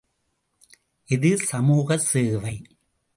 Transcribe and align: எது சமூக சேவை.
எது 1.09 1.31
சமூக 1.37 1.97
சேவை. 1.97 2.55